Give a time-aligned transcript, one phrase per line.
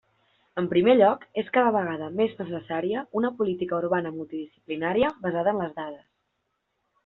[0.61, 5.81] En primer lloc, és cada vegada més necessària una política urbana multidisciplinària basada en les
[5.81, 6.05] dades.